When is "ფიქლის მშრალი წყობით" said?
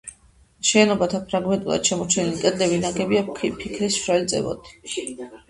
3.37-5.25